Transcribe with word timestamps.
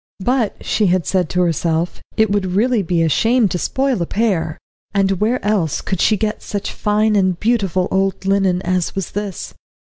But 0.25 0.65
she 0.65 0.91
said 1.03 1.29
to 1.29 1.41
herself 1.41 2.01
it 2.17 2.31
would 2.31 2.43
really 2.55 2.81
be 2.81 3.03
a 3.03 3.07
shame 3.07 3.47
to 3.49 3.59
spoil 3.59 4.01
a 4.01 4.07
pair, 4.07 4.57
and 4.95 5.11
where 5.21 5.37
else 5.45 5.79
could 5.79 6.01
she 6.01 6.17
get 6.17 6.41
such 6.41 6.71
fine 6.71 7.15
and 7.15 7.39
beautiful 7.39 7.87
old 7.91 8.25
linen 8.25 8.63
as 8.63 8.95
was 8.95 9.11
this? 9.11 9.53